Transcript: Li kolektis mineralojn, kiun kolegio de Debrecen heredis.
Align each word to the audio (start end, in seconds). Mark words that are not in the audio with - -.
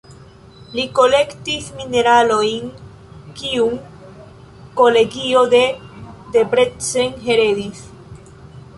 Li 0.77 0.85
kolektis 0.99 1.67
mineralojn, 1.81 2.71
kiun 3.43 3.77
kolegio 4.81 5.47
de 5.55 5.63
Debrecen 6.37 7.19
heredis. 7.31 7.89